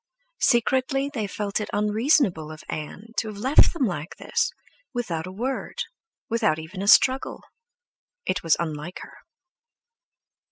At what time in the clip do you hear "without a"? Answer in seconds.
4.95-5.31